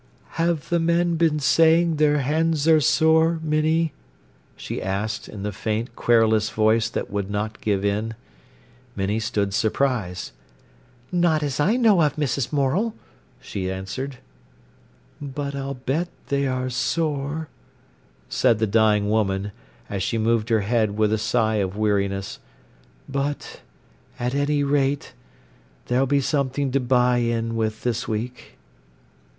"Have 0.29 0.69
the 0.69 0.79
men 0.79 1.15
been 1.15 1.39
saying 1.39 1.97
their 1.97 2.17
hands 2.21 2.67
are 2.67 2.81
sore, 2.81 3.39
Minnie?" 3.43 3.93
she 4.57 4.81
asked, 4.81 5.29
in 5.29 5.43
the 5.43 5.51
faint, 5.51 5.95
querulous 5.95 6.49
voice 6.49 6.89
that 6.89 7.11
would 7.11 7.29
not 7.29 7.61
give 7.61 7.85
in. 7.85 8.15
Minnie 8.95 9.19
stood 9.19 9.53
surprised. 9.53 10.31
"Not 11.11 11.43
as 11.43 11.59
I 11.59 11.75
know 11.75 12.01
of, 12.01 12.15
Mrs. 12.15 12.51
Morel," 12.51 12.95
she 13.39 13.69
answered. 13.69 14.17
"But 15.21 15.53
I'll 15.53 15.75
bet 15.75 16.07
they 16.29 16.47
are 16.47 16.71
sore," 16.71 17.47
said 18.27 18.57
the 18.57 18.65
dying 18.65 19.07
woman, 19.07 19.51
as 19.87 20.01
she 20.01 20.17
moved 20.17 20.49
her 20.49 20.61
head 20.61 20.97
with 20.97 21.13
a 21.13 21.19
sigh 21.19 21.57
of 21.57 21.77
weariness. 21.77 22.39
"But, 23.07 23.61
at 24.19 24.33
any 24.33 24.63
rate, 24.63 25.13
there'll 25.85 26.07
be 26.07 26.21
something 26.21 26.71
to 26.71 26.79
buy 26.79 27.17
in 27.17 27.55
with 27.55 27.83
this 27.83 28.07
week." 28.07 28.57